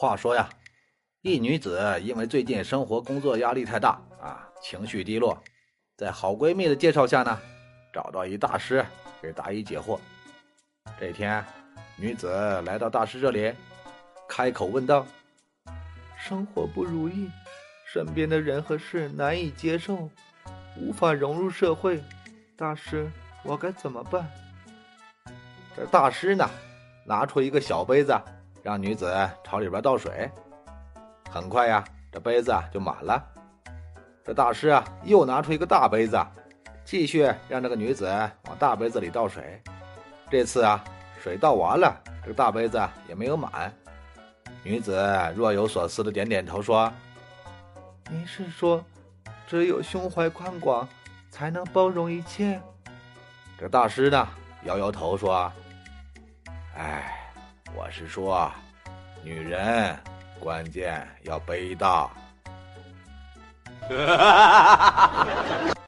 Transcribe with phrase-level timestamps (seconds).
[0.00, 0.48] 话说呀，
[1.20, 5.38] 一女子因为最近生活工作压力太大啊，情绪低落，
[5.94, 7.38] 在好闺蜜的介绍下呢，
[7.92, 8.82] 找到一大师
[9.20, 9.98] 给答疑解惑。
[10.98, 11.44] 这天，
[11.98, 12.30] 女子
[12.64, 13.52] 来到大师这里，
[14.26, 15.06] 开口问道
[16.16, 17.28] ：“生活不如意，
[17.92, 20.08] 身边的人和事难以接受，
[20.78, 22.02] 无法融入社会，
[22.56, 23.06] 大师，
[23.44, 24.26] 我该怎么办？”
[25.76, 26.48] 这大师呢，
[27.04, 28.18] 拿出一个小杯子。
[28.62, 30.30] 让女子朝里边倒水，
[31.30, 33.24] 很快呀，这杯子就满了。
[34.24, 36.18] 这大师啊，又拿出一个大杯子，
[36.84, 38.06] 继续让这个女子
[38.46, 39.60] 往大杯子里倒水。
[40.30, 40.84] 这次啊，
[41.22, 43.72] 水倒完了，这个大杯子也没有满。
[44.62, 44.94] 女子
[45.34, 46.92] 若有所思的点点头，说
[48.10, 48.84] ：“您是说，
[49.46, 50.86] 只有胸怀宽广，
[51.30, 52.60] 才能包容一切？”
[53.58, 54.28] 这大师呢，
[54.64, 55.50] 摇摇头说
[56.76, 57.16] ：“哎。”
[57.82, 58.52] 我是说，
[59.24, 59.98] 女人
[60.38, 62.10] 关键要背大。